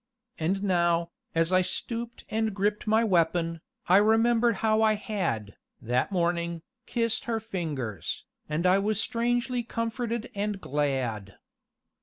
[0.39, 6.11] And now, as I stooped and gripped my weapon, I remembered how I had, that
[6.11, 11.35] morning, kissed her fingers, and I was strangely comforted and glad.